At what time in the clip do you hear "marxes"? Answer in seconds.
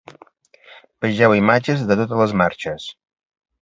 2.45-2.93